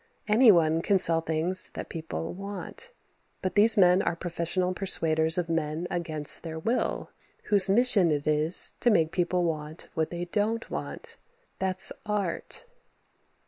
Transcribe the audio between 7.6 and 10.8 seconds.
mission it is to make people want what they don't